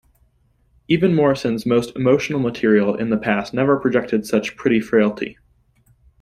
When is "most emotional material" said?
1.63-2.95